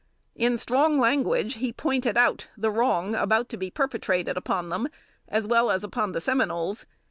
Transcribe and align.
In 0.35 0.57
strong 0.57 0.97
language, 0.99 1.57
he 1.57 1.71
pointed 1.71 2.17
out 2.17 2.47
the 2.57 2.71
wrong 2.71 3.13
about 3.13 3.49
to 3.49 3.55
be 3.57 3.69
perpetrated 3.69 4.35
upon 4.35 4.69
them, 4.69 4.87
as 5.27 5.45
well 5.45 5.69
as 5.69 5.83
upon 5.83 6.13
the 6.13 6.21
Seminoles. 6.21 6.87